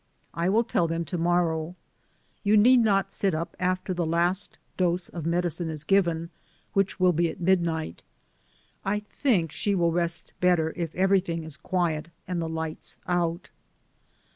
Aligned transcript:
I 0.33 0.49
will 0.49 0.63
tell 0.63 0.87
them 0.87 1.05
to 1.05 1.17
morrow. 1.19 1.75
You 2.43 2.57
need 2.57 2.79
not 2.79 3.11
sit 3.11 3.35
up 3.35 3.55
after 3.59 3.93
the 3.93 4.03
last 4.03 4.57
dose 4.75 5.09
of 5.09 5.27
medicine 5.27 5.69
is 5.69 5.83
given, 5.83 6.31
which 6.73 6.99
will 6.99 7.13
be 7.13 7.29
at 7.29 7.39
midnight. 7.39 8.01
I 8.83 9.01
think 9.01 9.51
she 9.51 9.75
will 9.75 9.91
rest 9.91 10.33
better 10.39 10.73
if 10.75 10.95
everything 10.95 11.43
is 11.43 11.55
quiet, 11.55 12.09
and 12.27 12.41
the 12.41 12.49
lights 12.49 12.97
out." 13.07 13.51